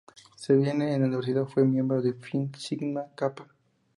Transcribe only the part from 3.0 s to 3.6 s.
Kappa.